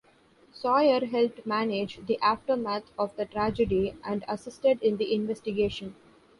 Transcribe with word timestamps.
Sawyer 0.51 1.05
helped 1.05 1.45
manage 1.45 1.99
the 2.07 2.17
aftermath 2.23 2.85
of 2.97 3.15
the 3.17 3.25
tragedy 3.27 3.95
and 4.03 4.25
assisted 4.27 4.81
in 4.81 4.97
the 4.97 5.13
investigation. 5.13 5.95